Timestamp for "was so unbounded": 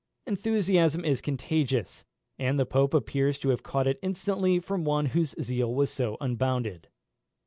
5.75-6.87